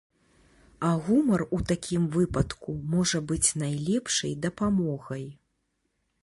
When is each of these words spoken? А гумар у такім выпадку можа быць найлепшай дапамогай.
А 0.87 0.93
гумар 1.09 1.43
у 1.57 1.59
такім 1.71 2.07
выпадку 2.15 2.75
можа 2.95 3.21
быць 3.33 3.49
найлепшай 3.65 4.33
дапамогай. 4.47 5.25